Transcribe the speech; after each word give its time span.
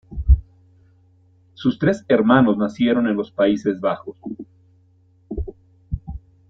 Sus 1.53 1.77
tres 1.77 2.03
hermanos 2.07 2.57
nacieron 2.57 3.05
en 3.05 3.15
los 3.15 3.29
Países 3.29 3.79
Bajos. 3.79 4.17